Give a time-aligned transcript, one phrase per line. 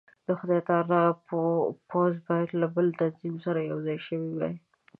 [0.27, 1.03] د خدای تعالی
[1.89, 4.53] پوځ باید له بل تنظیم سره یو ځای شوی وای.